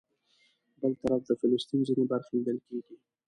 [0.81, 2.95] بل طرف د فلسطین ځینې برخې لیدل کېږي.